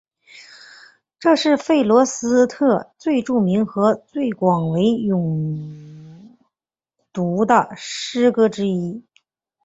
[1.19, 6.29] 这是弗罗斯特最著名和最广为诵
[7.13, 9.05] 读的诗歌之一。